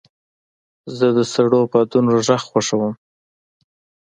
زه 0.97 1.07
د 1.17 1.19
سړو 1.33 1.59
بادونو 1.71 2.09
غږ 2.27 2.41
خوښوم. 2.49 2.93